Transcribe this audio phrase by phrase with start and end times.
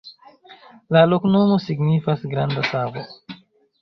[0.95, 3.05] La loknomo signifas: granda savo.